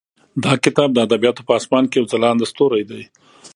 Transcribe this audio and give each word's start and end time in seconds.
دا 0.43 0.53
کتاب 0.65 0.89
د 0.93 0.97
ادبیاتو 1.07 1.41
په 1.47 1.53
اسمان 1.59 1.83
کې 1.87 1.97
یو 1.99 2.09
ځلانده 2.13 2.45
ستوری 2.51 2.83
دی. 2.89 3.03